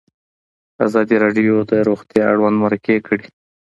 ازادي 0.85 1.15
راډیو 1.23 1.55
د 1.69 1.71
روغتیا 1.87 2.23
اړوند 2.33 2.57
مرکې 2.63 2.97
کړي. 3.07 3.27